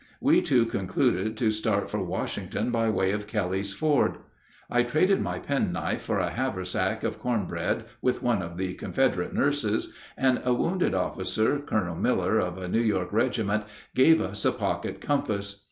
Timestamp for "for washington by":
1.91-2.89